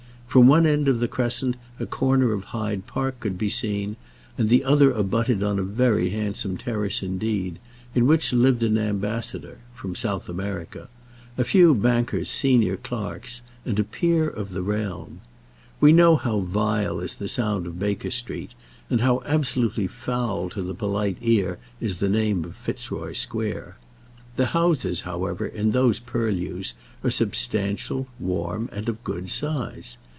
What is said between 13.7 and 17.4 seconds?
a peer of the realm. We know how vile is the